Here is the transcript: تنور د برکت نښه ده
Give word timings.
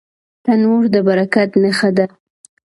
تنور 0.43 0.83
د 0.93 0.95
برکت 1.07 1.49
نښه 1.63 1.89
ده 1.97 2.05